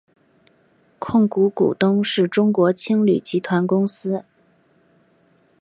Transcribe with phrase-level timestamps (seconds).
[0.97, 4.25] 控股股东是中国青旅集团公司。